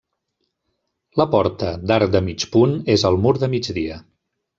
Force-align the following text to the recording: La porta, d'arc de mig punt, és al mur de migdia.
La 1.21 1.27
porta, 1.35 1.69
d'arc 1.91 2.15
de 2.15 2.21
mig 2.29 2.45
punt, 2.57 2.73
és 2.95 3.05
al 3.11 3.19
mur 3.27 3.35
de 3.45 3.51
migdia. 3.53 4.01